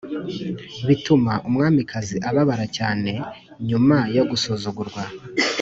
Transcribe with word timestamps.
bituma 0.87 1.33
umwamikazi 1.47 2.15
ababara 2.29 2.65
cyane 2.77 3.11
nyuma 3.69 3.97
yo 4.15 4.23
gusuzugurwa 4.29 5.03